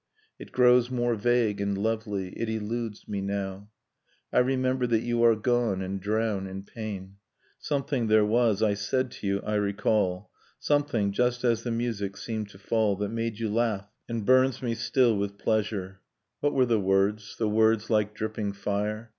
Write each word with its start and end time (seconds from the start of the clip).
It 0.39 0.51
grows 0.51 0.89
more 0.89 1.13
vague 1.13 1.61
and 1.61 1.77
lovely, 1.77 2.29
it 2.29 2.49
eludes 2.49 3.07
me 3.07 3.21
now... 3.21 3.69
I 4.33 4.39
remember 4.39 4.87
that 4.87 5.03
you 5.03 5.21
are 5.23 5.35
gone, 5.35 5.83
and 5.83 6.01
drown 6.01 6.47
in 6.47 6.63
pain... 6.63 7.17
Something 7.59 8.07
there 8.07 8.25
was 8.25 8.63
I 8.63 8.73
said 8.73 9.11
to 9.11 9.27
you, 9.27 9.41
I 9.45 9.53
recall, 9.53 10.31
Something, 10.57 11.11
just 11.11 11.43
as 11.43 11.61
the 11.61 11.69
music 11.69 12.17
seemed 12.17 12.49
to 12.49 12.57
fall, 12.57 12.95
That 12.95 13.09
made 13.09 13.37
you 13.37 13.47
laugh, 13.53 13.91
and 14.09 14.25
burns 14.25 14.63
me 14.63 14.73
still 14.73 15.15
with 15.15 15.37
pleasure... 15.37 15.99
What 16.39 16.53
were 16.55 16.65
the 16.65 16.79
words— 16.79 17.35
the 17.37 17.47
words 17.47 17.91
like 17.91 18.15
dripping 18.15 18.53
fire?... 18.53 19.09